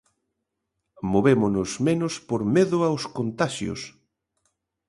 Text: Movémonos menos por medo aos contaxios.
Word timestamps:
Movémonos 1.11 1.69
menos 1.87 2.13
por 2.29 2.41
medo 2.55 2.77
aos 2.87 3.03
contaxios. 3.17 3.81